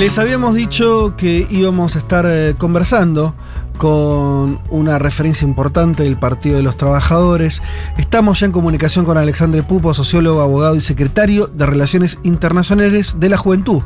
[0.00, 3.34] Les habíamos dicho que íbamos a estar eh, conversando
[3.76, 7.62] con una referencia importante del Partido de los Trabajadores.
[7.98, 13.28] Estamos ya en comunicación con Alexandre Pupo, sociólogo, abogado y secretario de Relaciones Internacionales de
[13.28, 13.82] la Juventud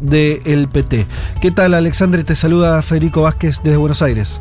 [0.00, 1.06] del PT.
[1.40, 2.24] ¿Qué tal, Alexandre?
[2.24, 4.40] Te saluda Federico Vázquez desde Buenos Aires.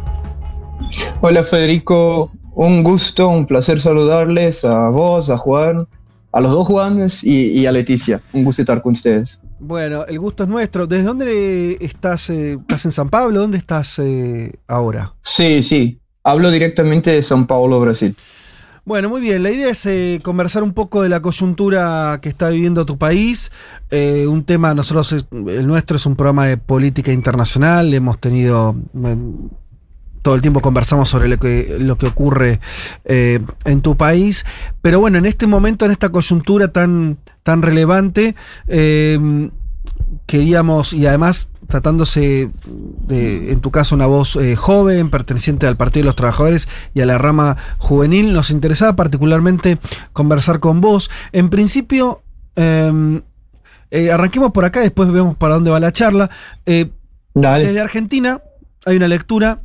[1.22, 2.32] Hola, Federico.
[2.56, 5.88] Un gusto, un placer saludarles a vos, a Juan,
[6.32, 8.20] a los dos Juanes y, y a Leticia.
[8.34, 9.40] Un gusto estar con ustedes.
[9.64, 10.88] Bueno, el gusto es nuestro.
[10.88, 12.30] ¿Desde dónde estás?
[12.30, 13.40] Eh, ¿Estás en San Pablo?
[13.40, 15.14] ¿Dónde estás eh, ahora?
[15.22, 16.02] Sí, sí.
[16.22, 18.14] Hablo directamente de San Paulo, Brasil.
[18.84, 19.42] Bueno, muy bien.
[19.42, 23.54] La idea es eh, conversar un poco de la coyuntura que está viviendo tu país.
[23.90, 27.94] un tema, nosotros, el nuestro es un programa de política internacional.
[27.94, 28.76] Hemos tenido
[30.24, 32.60] todo el tiempo conversamos sobre lo que, lo que ocurre
[33.06, 34.46] en tu país.
[34.82, 38.36] Pero bueno, en este momento, en esta coyuntura tan, tan relevante.
[38.68, 39.50] Eh,
[40.26, 42.50] queríamos, y además tratándose
[43.08, 47.02] de, en tu caso, una voz eh, joven, perteneciente al Partido de los Trabajadores y
[47.02, 49.78] a la rama juvenil, nos interesaba particularmente
[50.14, 51.10] conversar con vos.
[51.32, 52.22] En principio,
[52.56, 53.22] em,
[53.92, 56.30] eh, arranquemos por acá, después vemos para dónde va la charla.
[56.66, 58.42] Desde Argentina
[58.86, 59.62] hay una lectura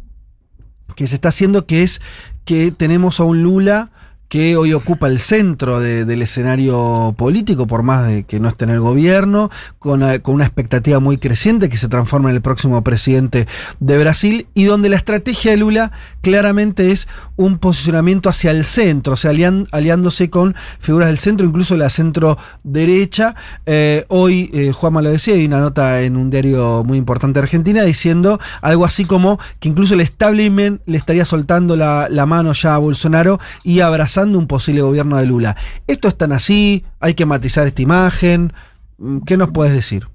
[0.94, 2.00] que se está haciendo que es
[2.44, 3.90] que tenemos a un Lula
[4.28, 8.70] que hoy ocupa el centro del escenario político, por más de que no esté en
[8.70, 12.84] el gobierno, con, eh, con, una expectativa muy creciente que se transforme en el próximo
[12.84, 13.46] presidente
[13.80, 19.14] de Brasil, y donde la estrategia de Lula claramente es un posicionamiento hacia el centro,
[19.14, 19.30] o sea,
[19.70, 23.34] aliándose con figuras del centro, incluso la centro derecha.
[23.64, 27.44] Eh, hoy, eh, Juan lo decía, hay una nota en un diario muy importante de
[27.44, 32.52] Argentina diciendo algo así como que incluso el establishment le estaría soltando la, la mano
[32.52, 35.56] ya a Bolsonaro y abrazando un posible gobierno de Lula.
[35.86, 36.84] ¿Esto es tan así?
[37.00, 38.52] ¿Hay que matizar esta imagen?
[38.98, 40.08] Mm, ¿Qué nos puedes decir?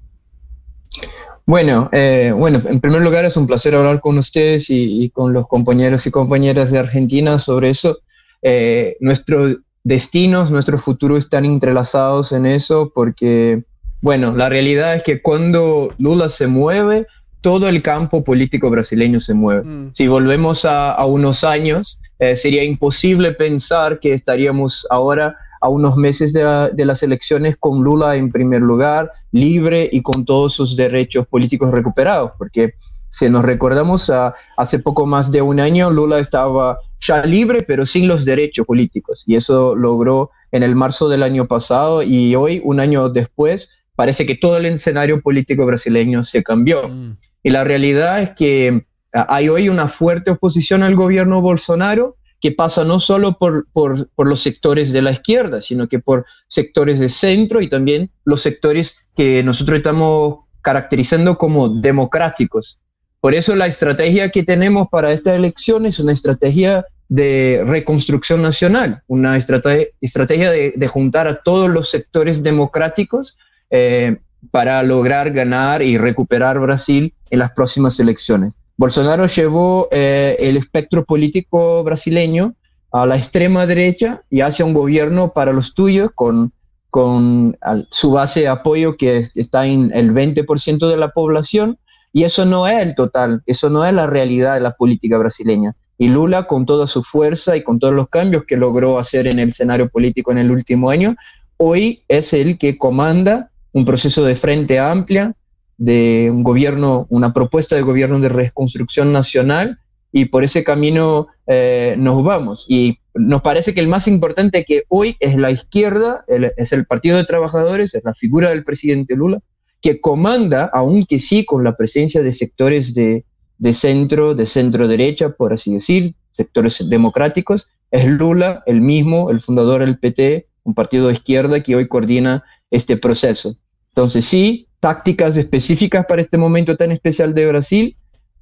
[1.46, 5.48] Bueno, eh, bueno, en primer lugar es un placer hablar con ustedes y, con los
[5.48, 8.00] compañeros y compañeras de Argentina sobre eso.
[8.42, 13.64] Eh, nuestros destinos, nuestro futuro están entrelazados en eso porque,
[14.02, 17.08] bueno, la realidad es que cuando Lula se mueve,
[17.42, 19.64] todo el campo político brasileño se mueve.
[19.64, 19.92] Mm.
[19.94, 25.98] Si volvemos a, a unos años, eh, sería imposible pensar que estaríamos ahora a unos
[25.98, 31.28] meses de, las elecciones con Lula en primer lugar, libre y con todos sus derechos
[31.28, 32.76] políticos recuperados, porque
[33.10, 37.86] si nos recordamos, a, hace poco más de un año Lula estaba ya libre, pero
[37.86, 42.62] sin los derechos políticos, y eso logró en el marzo del año pasado, y hoy,
[42.64, 46.88] un año después, parece que todo el escenario político brasileño se cambió.
[46.88, 47.18] Mm.
[47.44, 52.84] Y la realidad es que hay hoy una fuerte oposición al gobierno Bolsonaro que pasa
[52.84, 57.62] no solo por, por, los sectores de la izquierda, sino que por sectores de centro
[57.62, 62.82] y también los sectores que nosotros estamos caracterizando como democráticos.
[63.22, 69.04] Por eso la estrategia que tenemos para esta elección es una estrategia de reconstrucción nacional,
[69.08, 73.38] una estrategia de, juntar a todos los sectores democráticos
[73.70, 74.18] eh,
[74.52, 78.56] para lograr ganar y recuperar Brasil en las próximas elecciones.
[78.78, 82.56] Bolsonaro llevó eh, el espectro político brasileño
[82.92, 86.54] a la extrema derecha y hacia un gobierno para los tuyos con,
[86.90, 87.58] con
[87.92, 91.78] su base de apoyo que está en el 20% de la población
[92.12, 95.76] y eso no es el total, eso no es la realidad de la política brasileña.
[95.98, 99.40] Y Lula, con toda su fuerza y con todos los cambios que logró hacer en
[99.40, 101.16] el escenario político en el último año,
[101.58, 105.34] hoy es el que comanda un proceso de frente amplia
[105.78, 109.80] de un gobierno, una propuesta de gobierno de reconstrucción nacional
[110.12, 112.66] y por ese camino eh, nos vamos.
[112.70, 116.24] Y nos parece que el más importante que hoy es la izquierda,
[116.58, 119.40] es el Partido de Trabajadores, es la figura del presidente Lula,
[119.82, 123.26] que comanda, aunque sí con la presencia de sectores de,
[123.58, 129.40] de centro, de centro derecha, por así decir, sectores democráticos, es Lula, el mismo, el
[129.40, 133.56] fundador del PT, un partido de izquierda que hoy coordina este proceso.
[133.90, 137.96] Entonces sí, tácticas específicas para este momento tan especial de Brasil,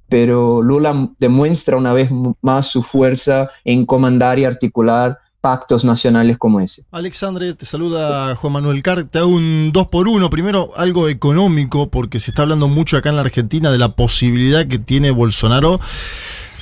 [0.08, 2.10] pero Lula demuestra una vez
[2.40, 6.82] más su fuerza en comandar y articular pactos nacionales como ese.
[6.90, 9.04] Alexandre, te saluda Juan Manuel Carr.
[9.04, 10.30] Te hago un dos por uno.
[10.30, 14.66] Primero, algo económico, porque se está hablando mucho acá en la Argentina de la posibilidad
[14.66, 15.78] que tiene Bolsonaro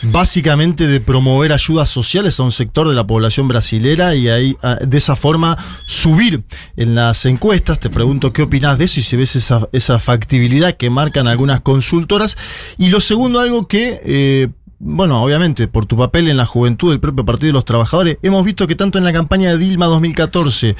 [0.03, 4.57] básicamente de promover ayudas sociales a un sector de la población brasilera y ahí
[4.87, 5.57] de esa forma
[5.87, 6.43] subir
[6.77, 7.81] en las encuestas.
[7.81, 11.61] Te pregunto qué opinas de eso y si ves esa, esa factibilidad que marcan algunas
[11.61, 12.37] consultoras.
[12.79, 14.49] Y lo segundo, algo que eh,
[14.83, 18.43] bueno, obviamente, por tu papel en la juventud del propio Partido de los Trabajadores, hemos
[18.47, 20.75] visto que tanto en la campaña de Dilma 2014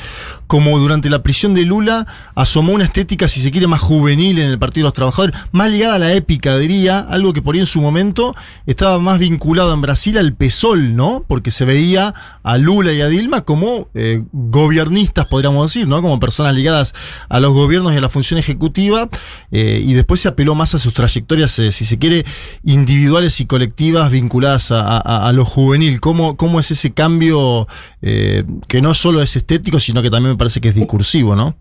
[0.47, 4.49] como durante la prisión de Lula asomó una estética, si se quiere, más juvenil en
[4.49, 7.61] el Partido de los Trabajadores, más ligada a la épica, diría, algo que por ahí
[7.61, 11.27] en su momento estaba más vinculado en Brasil al PSOL, ¿no?
[11.29, 16.01] Porque se veía a Lula y a Dilma como eh, gobiernistas, podríamos decir, ¿no?
[16.01, 16.95] Como personas ligadas
[17.29, 19.11] a los gobiernos y a la función ejecutiva,
[19.53, 22.25] eh, y después se apeló más a sus trayectorias, eh, si se quiere,
[22.65, 26.01] individuales y colectivas vinculadas a, lo juvenil.
[26.01, 27.67] ¿Cómo, ¿Cómo, es ese cambio
[28.03, 31.57] eh, que no solo es estético, sino que también me parece que es discursivo, ¿no?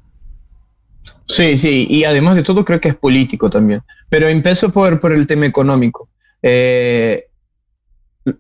[1.28, 3.81] Sí, sí, y además de todo creo que es político también.
[4.10, 6.10] Pero empiezo por, por el tema económico.
[6.42, 7.26] Eh,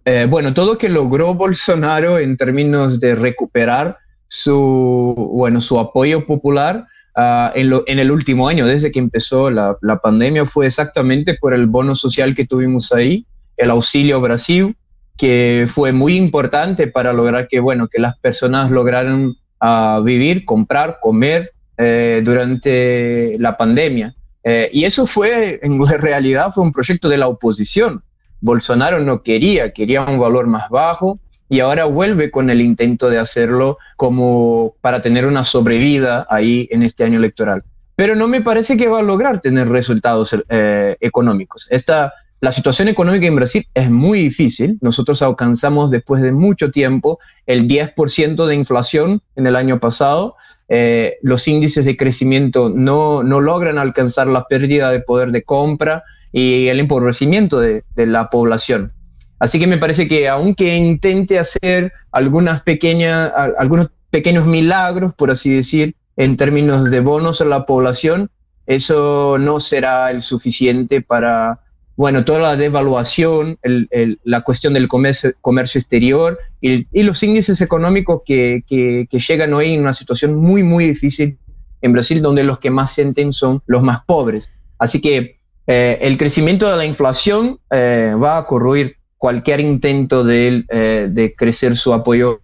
[0.05, 3.97] eh, bueno, todo que logró Bolsonaro en términos de recuperar
[4.27, 9.49] su, bueno, su apoyo popular ah, en, lo, en, el último año, desde que empezó
[9.49, 13.25] la, la, pandemia, fue exactamente por el bono social que tuvimos ahí,
[13.59, 14.75] el auxilio Brasil,
[15.17, 20.97] que fue muy importante para lograr que, bueno, que las personas lograran uh, vivir, comprar,
[21.01, 24.13] comer eh, durante la pandemia.
[24.43, 28.03] Eh, y eso fue, en realidad, fue un proyecto de la oposición.
[28.41, 31.19] Bolsonaro no quería, quería un valor más bajo
[31.49, 36.83] y ahora vuelve con el intento de hacerlo como para tener una sobrevida ahí en
[36.83, 37.63] este año electoral.
[37.95, 41.67] Pero no me parece que va a lograr tener resultados eh, económicos.
[41.69, 44.77] Esta la situación económica en Brasil es muy difícil.
[44.81, 50.35] Nosotros alcanzamos después de mucho tiempo el 10% de inflación en el año pasado.
[50.69, 56.03] Eh, los índices de crecimiento no, no, logran alcanzar la pérdida de poder de compra
[56.31, 58.93] y el empobrecimiento de, de, la población.
[59.39, 65.49] Así que me parece que aunque intente hacer algunas pequeñas, algunos pequeños milagros, por así
[65.49, 68.29] decir, en términos de bonos a la población,
[68.65, 71.61] eso no será el suficiente para
[71.99, 73.59] bueno, toda la devaluación,
[74.23, 78.63] la cuestión del comercio, comercio exterior y, los índices económicos que,
[79.11, 81.37] llegan hoy en una situación muy, muy difícil
[81.81, 84.49] en Brasil, donde los que más sienten son los más pobres.
[84.77, 90.63] Así que eh, el crecimiento de la inflación eh, va a corroer cualquier intento de,
[90.69, 92.39] eh, de crecer su apoyo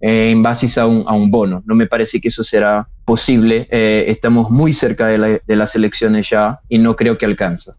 [0.00, 1.62] en base a un, a un, bono.
[1.66, 3.68] No me parece que eso será posible.
[3.70, 7.70] estamos muy cerca de, de las elecciones ya y no creo que alcance.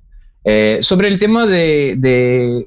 [0.45, 2.65] Eh, sobre el tema de,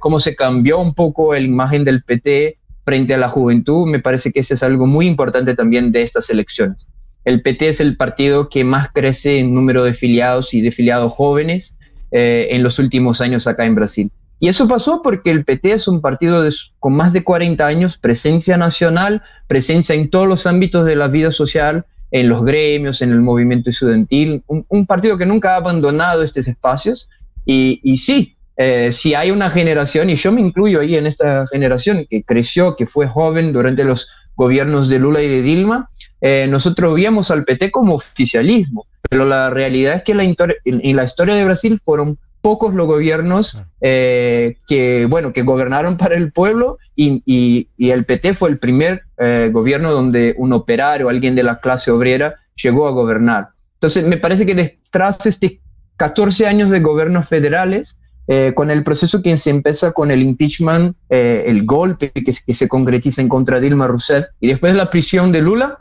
[0.00, 4.32] cómo se cambió un poco la imagen del PT frente a la juventud, me parece
[4.32, 6.86] que ese es algo muy importante también de estas elecciones.
[7.24, 11.12] El PT es el partido que más crece en número de filiados y de filiados
[11.12, 11.76] jóvenes
[12.10, 14.10] eh, en los últimos años acá en Brasil.
[14.40, 16.44] Y eso pasó porque el PT es un partido
[16.80, 21.30] con más de 40 años, presencia nacional, presencia en todos los ámbitos de la vida
[21.30, 26.46] social, en los gremios, en el movimiento estudiantil, un, partido que nunca ha abandonado estos
[26.46, 27.08] espacios.
[27.46, 31.46] Y, y sí, eh, si hay una generación, y yo me incluyo ahí en esta
[31.48, 35.88] generación que creció, que fue joven durante los gobiernos de Lula y de Dilma,
[36.20, 41.34] eh, nosotros veíamos al PT como oficialismo, pero la realidad es que en la historia
[41.34, 47.22] de Brasil fueron pocos los gobiernos eh, que, bueno, que gobernaron para el pueblo y,
[47.24, 51.90] y, el PT fue el primer eh, gobierno donde un operario, alguien de la clase
[51.90, 53.50] obrera, llegó a gobernar.
[53.74, 55.52] Entonces, me parece que tras estos
[55.96, 57.96] 14 años de gobiernos federales,
[58.26, 62.68] eh, con el proceso que se empieza con el impeachment, el golpe que, que, se
[62.68, 65.78] concretiza en contra de Dilma Rousseff y después la prisión de Lula,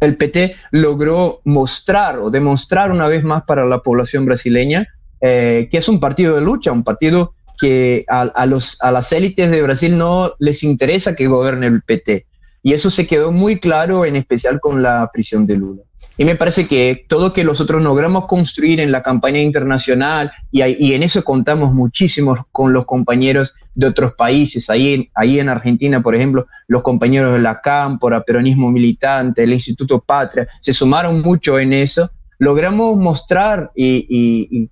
[0.00, 4.86] el PT logró mostrar o demostrar una vez más para la población brasileña
[5.28, 9.50] eh, que es un partido de lucha, un partido que a, los, a las élites
[9.50, 12.26] de Brasil no les interesa que gobierne el PT.
[12.62, 15.82] Y eso se quedó muy claro, en especial con la prisión de Lula.
[16.16, 20.94] Y me parece que todo que nosotros logramos construir en la campaña internacional, y, y
[20.94, 26.14] en eso contamos muchísimo con los compañeros de otros países, ahí, ahí en Argentina, por
[26.14, 31.72] ejemplo, los compañeros de la Cámpora, Peronismo Militante, el Instituto Patria, se sumaron mucho en
[31.72, 34.68] eso, logramos mostrar y,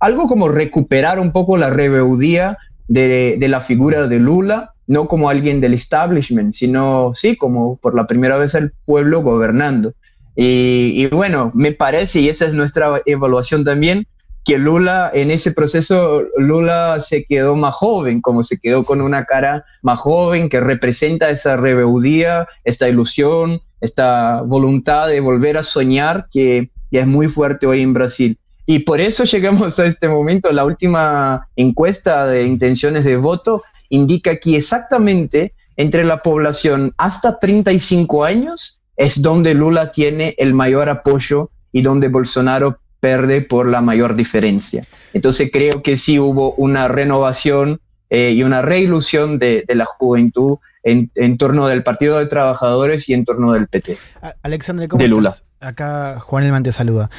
[0.00, 5.60] algo como recuperar un poco la rebeldía de, la figura de Lula, no como alguien
[5.60, 9.94] del establishment, sino sí, como por la primera vez el pueblo gobernando.
[10.34, 14.06] Y, bueno, me parece, y esa es nuestra evaluación también,
[14.44, 19.24] que Lula, en ese proceso, Lula se quedó más joven, como se quedó con una
[19.24, 26.28] cara más joven que representa esa rebeldía, esta ilusión, esta voluntad de volver a soñar
[26.30, 28.38] que es muy fuerte hoy en Brasil.
[28.68, 30.52] Y por eso llegamos a este momento.
[30.52, 38.24] La última encuesta de intenciones de voto indica que exactamente entre la población hasta 35
[38.24, 44.14] años es donde Lula tiene el mayor apoyo y donde Bolsonaro pierde por la mayor
[44.16, 44.84] diferencia.
[45.14, 50.58] Entonces creo que sí hubo una renovación eh, y una reilusión de, de la juventud
[50.82, 53.96] en, en, torno del Partido de Trabajadores y en torno del PT.
[54.42, 55.30] Alexandre, ¿cómo de Lula.
[55.30, 55.44] Estás?
[55.60, 57.10] Acá Juan Elman te saluda.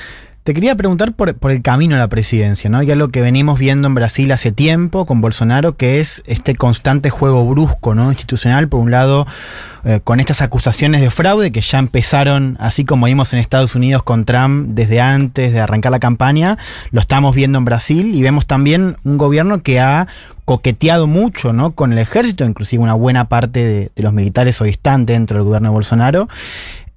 [0.44, 2.82] Te quería preguntar por, por, el camino a la presidencia, ¿no?
[2.82, 7.10] Ya lo que venimos viendo en Brasil hace tiempo con Bolsonaro, que es este constante
[7.10, 8.10] juego brusco, ¿no?
[8.10, 9.28] Institucional, por un lado,
[9.84, 14.02] eh, con estas acusaciones de fraude que ya empezaron, así como vimos en Estados Unidos
[14.02, 16.58] con Trump desde antes de arrancar la campaña,
[16.92, 20.08] lo estamos viendo en Brasil y vemos también un gobierno que ha
[20.46, 21.72] coqueteado mucho ¿no?
[21.72, 25.46] con el ejército, inclusive una buena parte de, de los militares hoy están dentro del
[25.46, 26.28] gobierno de Bolsonaro.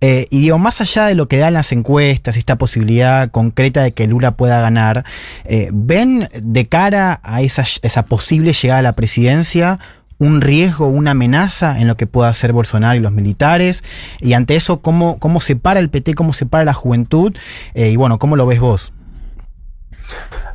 [0.02, 3.92] Eh, y digo, más allá de lo que dan las encuestas, esta posibilidad concreta de
[3.92, 5.04] que Lula pueda ganar,
[5.44, 9.78] eh, ¿ven de cara a esa, posible llegada a la presidencia
[10.18, 13.84] un riesgo, una amenaza en lo que pueda hacer Bolsonaro y los militares?
[14.20, 17.36] Y ante eso, ¿cómo, cómo se para el PT, cómo se para la juventud?
[17.74, 18.92] Eh, y bueno, ¿cómo lo ves vos?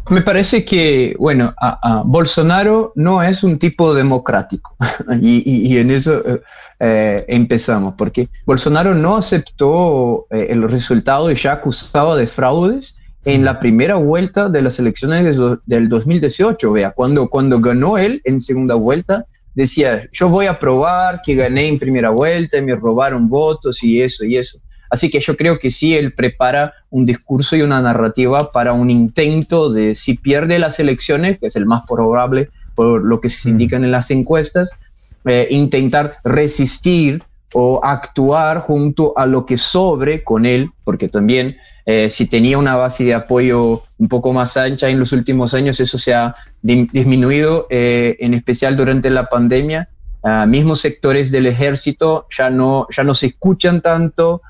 [0.09, 1.53] Me parece que, bueno,
[2.05, 4.75] Bolsonaro no es un tipo democrático
[5.21, 6.23] y, en eso
[6.79, 13.43] eh, empezamos, porque Bolsonaro no aceptó eh, el resultado y ya acusaba de fraudes en
[13.43, 16.71] la primera vuelta de las elecciones de, del 2018.
[16.71, 21.67] Vea, cuando, cuando ganó él en segunda vuelta, decía, yo voy a probar que gané
[21.67, 24.59] en primera vuelta me robaron votos y eso y eso.
[24.89, 28.89] Así que yo creo que sí, él prepara un discurso y una narrativa para un
[28.89, 33.49] intento de, si pierde las elecciones, que es el más probable por lo que se
[33.49, 34.69] indican en las encuestas,
[35.25, 42.09] eh, intentar resistir o actuar junto a lo que sobre con él, porque también eh,
[42.09, 45.97] si tenía una base de apoyo un poco más ancha en los últimos años, eso
[45.97, 49.89] se ha disminuido, eh, en especial durante la pandemia.
[50.21, 54.41] Uh, mismos sectores del ejército ya no, ya no se escuchan tanto,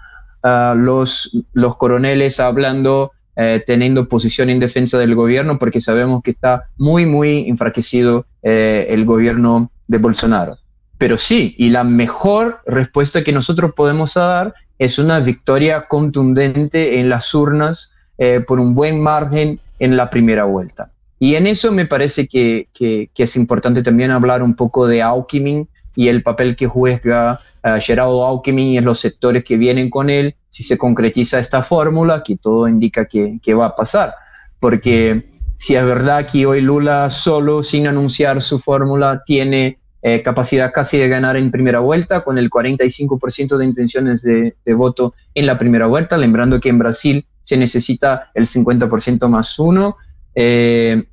[0.75, 6.65] Los, los coroneles hablando, eh, teniendo posición en defensa del gobierno, porque sabemos que está
[6.77, 10.57] muy, muy enfraquecido eh, el gobierno de Bolsonaro.
[10.97, 17.09] Pero sí, y la mejor respuesta que nosotros podemos dar es una victoria contundente en
[17.09, 20.91] las urnas eh, por un buen margen en la primera vuelta.
[21.19, 25.01] Y en eso me parece que, que, que es importante también hablar un poco de
[25.01, 27.39] Alckmin y el papel que juega
[27.75, 32.23] uh, Gerardo Alckmin y los sectores que vienen con él, si se concretiza esta fórmula,
[32.23, 34.13] que todo indica que, que, va a pasar.
[34.59, 40.71] Porque si es verdad que hoy Lula solo, sin anunciar su fórmula, tiene eh, capacidad
[40.71, 45.45] casi de ganar en primera vuelta, con el 45% de intenciones de, de, voto en
[45.45, 49.97] la primera vuelta, lembrando que en Brasil se necesita el 50% más uno.
[50.35, 51.03] Eh,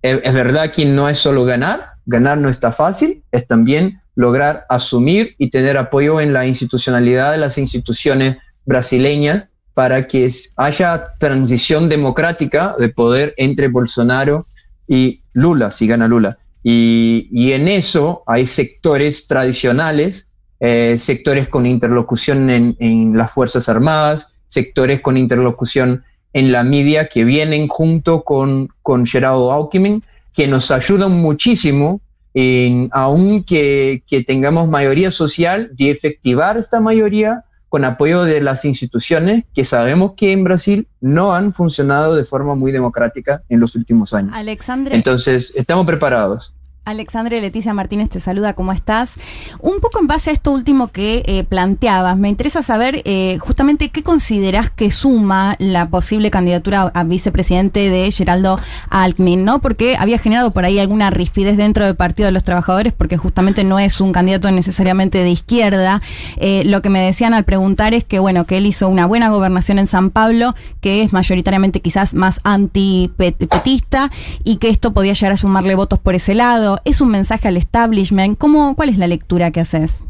[0.00, 4.64] es, es verdad que no es solo ganar, ganar no está fácil, es también lograr
[4.68, 8.36] asumir y tener apoyo en la institucionalidad de las instituciones
[8.66, 14.46] brasileñas para que haya transición democrática de poder entre Bolsonaro
[14.86, 16.38] y Lula, si gana Lula.
[16.62, 24.34] Y, en eso hay sectores tradicionales, eh, sectores con interlocución en, en, las Fuerzas Armadas,
[24.48, 30.02] sectores con interlocución en la media que vienen junto con, con Gerardo Alckmin,
[30.34, 32.00] que nos ayudan muchísimo
[32.34, 39.44] en, aunque que tengamos mayoría social, de efectivar esta mayoría con apoyo de las instituciones
[39.54, 44.12] que sabemos que en Brasil no han funcionado de forma muy democrática en los últimos
[44.12, 44.34] años.
[44.34, 44.96] Alexandre.
[44.96, 46.52] Entonces, estamos preparados.
[46.86, 49.16] Alexandre Leticia Martínez te saluda, ¿cómo estás?
[49.60, 53.90] Un poco en base a esto último que eh, planteabas, me interesa saber eh, justamente
[53.90, 58.58] qué considerás que suma la posible candidatura a vicepresidente de Geraldo
[58.88, 59.60] Alckmin, ¿no?
[59.60, 63.62] Porque había generado por ahí alguna rispidez dentro del Partido de los Trabajadores, porque justamente
[63.62, 66.00] no es un candidato necesariamente de izquierda.
[66.38, 69.28] Eh, lo que me decían al preguntar es que, bueno, que él hizo una buena
[69.28, 74.10] gobernación en San Pablo, que es mayoritariamente quizás más antipetista,
[74.44, 77.56] y que esto podía llegar a sumarle votos por ese lado ¿Es un mensaje al
[77.56, 78.38] establishment?
[78.38, 80.06] ¿Cómo, ¿Cuál es la lectura que haces?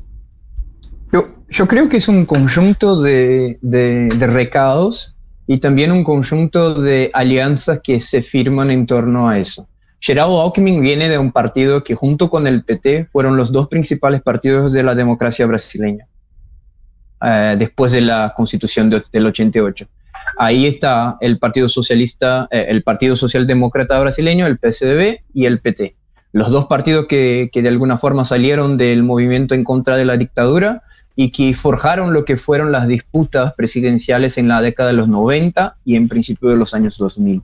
[1.12, 6.81] Yo, yo creo que es un conjunto de, de, de, recados y también un conjunto
[6.81, 9.69] de alianzas que se firman en torno a eso.
[10.00, 14.23] Gerardo Alckmin viene de un partido que junto con el PT fueron los dos principales
[14.23, 16.07] partidos de la democracia brasileña,
[17.23, 19.87] eh, después de la constitución de, del 88.
[20.38, 25.97] Ahí está el Partido Socialista, eh, el Partido Socialdemócrata Brasileño, el PSDB y el PT.
[26.32, 30.16] Los dos partidos que, que de alguna forma salieron del movimiento en contra de la
[30.16, 30.82] dictadura
[31.16, 35.76] y que forjaron lo que fueron las disputas presidenciales en la década de los 90
[35.84, 37.42] y en principio de los años 2000.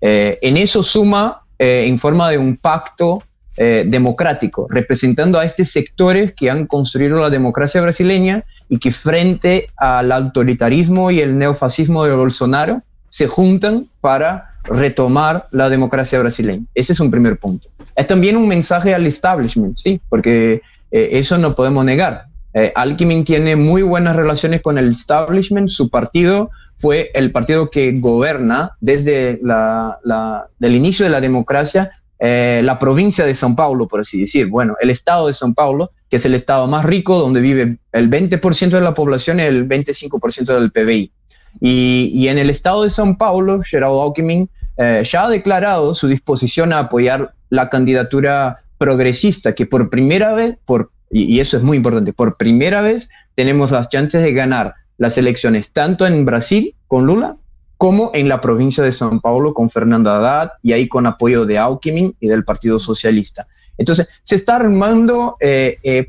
[0.00, 3.22] Eh, en eso suma eh, en forma de un pacto
[3.56, 9.68] eh, democrático, representando a estos sectores que han construido la democracia brasileña y que frente
[9.76, 16.64] al autoritarismo y el neofascismo de Bolsonaro se juntan para retomar la democracia brasileña.
[16.74, 17.68] Ese es un primer punto.
[17.94, 22.24] Es también un mensaje al establishment, sí, porque eso no podemos negar.
[22.54, 26.50] Eh, Alckmin tiene muy buenas relaciones con el establishment, su partido
[26.80, 33.32] fue el partido que gobierna desde el inicio de la democracia eh, la provincia de
[33.32, 34.46] São Paulo, por así decir.
[34.48, 38.10] Bueno, el estado de São Paulo, que es el estado más rico, donde vive el
[38.10, 41.12] 20% de la población y el 25% del PBI.
[41.60, 44.50] Y, en el estado de São Paulo, Geraldo Alckmin
[44.82, 50.56] eh, ya ha declarado su disposición a apoyar la candidatura progresista, que por primera vez,
[50.64, 55.18] por y, eso es muy importante, por primera vez tenemos las chances de ganar las
[55.18, 57.36] elecciones tanto en Brasil con Lula
[57.76, 61.58] como en la provincia de São Paulo con Fernando Haddad y ahí con apoyo de
[61.58, 63.48] Alckmin y del Partido Socialista.
[63.76, 66.06] Entonces, se está armando, eh, eh,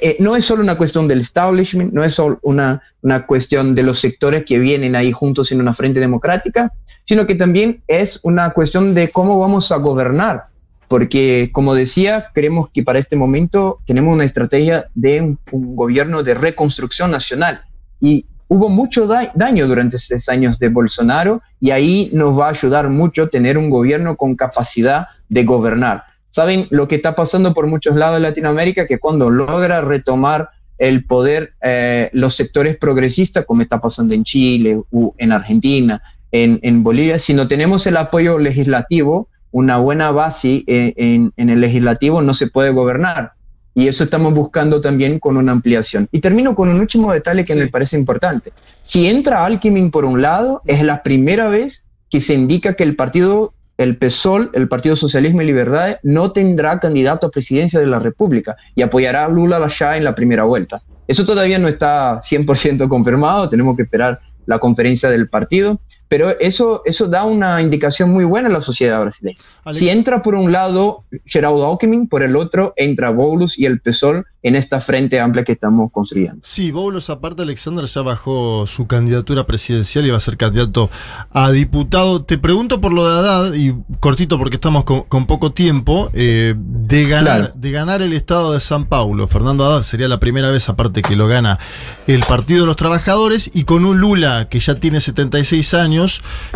[0.00, 3.82] eh, no es solo una cuestión del establishment, no es solo una, una cuestión de
[3.82, 6.72] los sectores que vienen ahí juntos en una frente democrática,
[7.04, 10.52] sino que también es una cuestión de cómo vamos a gobernar
[10.92, 16.34] porque como decía, creemos que para este momento tenemos una estrategia de un, gobierno de
[16.34, 17.62] reconstrucción nacional
[17.98, 22.90] y hubo mucho daño durante estos años de Bolsonaro y ahí nos va a ayudar
[22.90, 26.04] mucho tener un gobierno con capacidad de gobernar.
[26.32, 31.04] Saben lo que está pasando por muchos lados de Latinoamérica, que cuando logra retomar el
[31.04, 36.82] poder eh, los sectores progresistas, como está pasando en Chile, o en Argentina, en, en
[36.82, 42.48] Bolivia, si no tenemos el apoyo legislativo, una buena base en, el legislativo no se
[42.48, 43.32] puede gobernar.
[43.74, 46.08] Y eso estamos buscando también con una ampliación.
[46.10, 48.52] Y termino con un último detalle que me parece importante.
[48.82, 52.96] Si entra Alckmin por un lado, es la primera vez que se indica que el
[52.96, 57.98] partido, el PSOL, el Partido Socialismo y Libertad, no tendrá candidato a presidencia de la
[57.98, 60.82] República y apoyará a Lula allá en la primera vuelta.
[61.06, 65.80] Eso todavía no está 100% confirmado, tenemos que esperar la conferencia del partido,
[66.12, 69.38] pero eso, eso da una indicación muy buena a la sociedad brasileña.
[69.72, 74.26] Si entra por un lado Geraldo Alckmin, por el otro entra Boulos y el PSOL
[74.42, 76.40] en esta frente amplia que estamos construyendo.
[76.42, 80.90] Sí, Boulos, aparte Alexander ya bajó su candidatura presidencial y va a ser candidato
[81.30, 82.24] a diputado.
[82.24, 87.06] Te pregunto por lo de Haddad, y cortito porque estamos con, poco tiempo, eh, de,
[87.06, 89.28] ganar, de ganar el estado de San Paulo.
[89.28, 91.60] Fernando Haddad sería la primera vez, aparte que lo gana
[92.08, 96.01] el Partido de los Trabajadores, y con un Lula que ya tiene 76 años,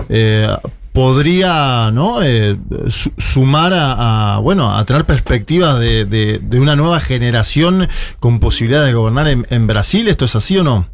[0.09, 0.49] eh,
[0.97, 2.23] podría ¿no?
[2.23, 2.57] Eh,
[3.19, 7.87] sumar a, bueno, a tener perspectivas de, una nueva generación
[8.19, 10.09] con posibilidad de gobernar en, Brasil.
[10.09, 10.89] ¿Esto es así o no?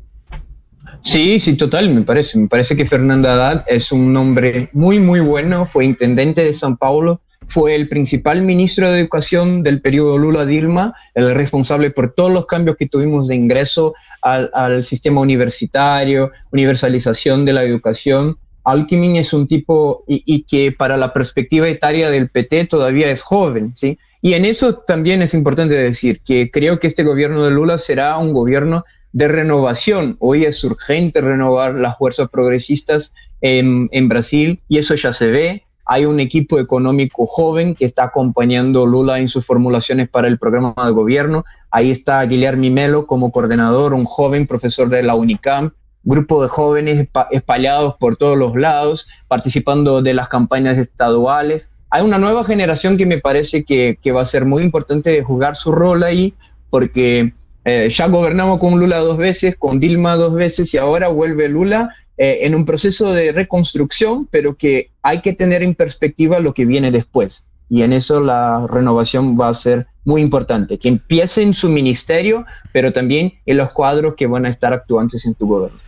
[1.02, 2.36] Sí, sí, total, me parece.
[2.36, 5.66] Me parece que Fernando Haddad es un hombre muy, muy bueno.
[5.66, 11.32] Fue intendente de San Paulo, fue el principal ministro de Educación del periodo Lula-Dilma, el
[11.32, 17.62] responsable por todos los cambios que tuvimos de ingreso al sistema universitario, universalización de la
[17.62, 23.22] educación Alckmin es un tipo y, que para la perspectiva etaria del PT todavía es
[23.22, 23.98] joven, ¿sí?
[24.20, 28.16] Y en eso también es importante decir que creo que este gobierno de Lula será
[28.18, 30.16] un gobierno de renovación.
[30.20, 35.64] Hoy es urgente renovar las fuerzas progresistas en, Brasil y eso ya se ve.
[35.84, 40.74] Hay un equipo económico joven que está acompañando Lula en sus formulaciones para el programa
[40.76, 41.44] de gobierno.
[41.72, 45.72] Ahí está Guillermo Melo como coordinador, un joven profesor de la UNICAM
[46.04, 51.70] grupo de jóvenes espallados por todos los lados, participando de las campañas estaduales.
[51.90, 55.72] Hay una nueva generación que me parece que, va a ser muy importante jugar su
[55.72, 56.34] rol ahí,
[56.70, 57.32] porque
[57.64, 61.94] eh, ya gobernamos con Lula dos veces, con Dilma dos veces y ahora vuelve Lula
[62.16, 66.64] eh, en un proceso de reconstrucción, pero que hay que tener en perspectiva lo que
[66.64, 67.46] viene después.
[67.68, 72.44] Y en eso la renovación va a ser muy importante, que empiece en su ministerio,
[72.72, 75.78] pero también en los cuadros que van a estar actuantes en tu gobierno.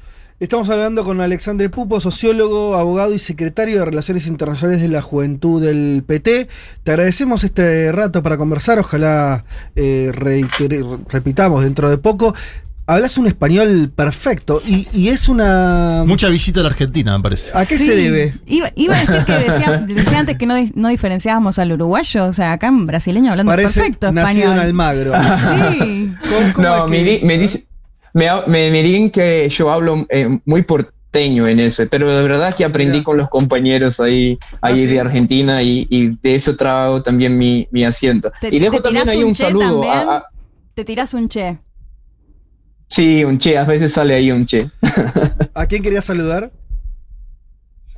[0.44, 5.62] Estamos hablando con Alexandre Pupo, sociólogo, abogado y secretario de Relaciones Internacionales de la Juventud
[5.62, 6.48] del PT.
[6.82, 10.12] Te agradecemos este rato para conversar, ojalá eh,
[11.08, 12.34] repitamos dentro de poco.
[12.86, 16.04] Hablas un español perfecto y, es una...
[16.06, 17.56] Mucha visita a la Argentina, me parece.
[17.56, 18.34] ¿A qué se debe?
[18.44, 22.84] Iba, a decir que decía, antes que no, diferenciábamos al uruguayo, o sea, acá en
[22.84, 24.14] brasileño hablando perfecto español.
[24.14, 25.12] nacido en Almagro.
[25.48, 26.14] Sí.
[26.58, 27.63] no, me, dice
[28.14, 32.64] me, me, digan que yo hablo eh, muy porteño en eso, pero de verdad que
[32.64, 37.68] aprendí con los compañeros ahí, ah, ahí de Argentina y, de eso trago también mi,
[37.70, 38.32] mi asiento.
[38.50, 39.82] y dejo también ahí un, saludo.
[40.74, 41.58] ¿Te tiras un che?
[42.88, 44.70] Sí, un che, a veces sale ahí un che.
[45.54, 46.50] ¿A quién querías saludar?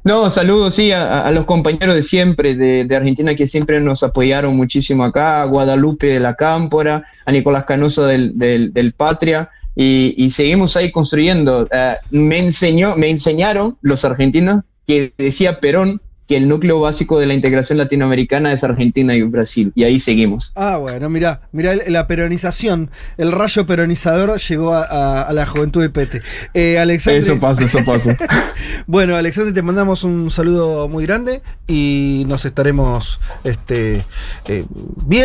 [0.06, 5.02] No, saludos, sí, a, los compañeros de siempre de, Argentina que siempre nos apoyaron muchísimo
[5.02, 10.90] acá, a Guadalupe de la Cámpora, a Nicolás Canosa del, del, Patria, y, seguimos ahí
[10.90, 11.68] construyendo.
[11.70, 17.26] Eh, me, enseñó, me enseñaron los argentinos que decía Perón que el núcleo básico de
[17.26, 19.72] la integración latinoamericana es Argentina y Brasil.
[19.74, 20.52] Y ahí seguimos.
[20.56, 26.22] Ah, bueno, mira, mira la peronización, el rayo peronizador llegó a, la juventud de Pete.
[26.54, 28.16] Eh, Alexandre, eso pasa, eso pasa.
[28.86, 34.02] bueno, Alexandre, te mandamos un saludo muy grande y nos estaremos, este,
[34.48, 34.64] eh,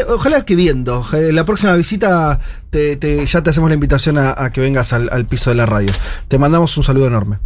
[0.10, 1.06] ojalá que viendo.
[1.12, 2.40] La próxima visita
[2.72, 5.92] ya te hacemos la invitación a, que vengas al piso de la radio.
[6.28, 7.38] Te mandamos un saludo enorme.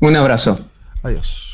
[0.00, 0.66] Un abrazo.
[1.02, 1.51] Adiós.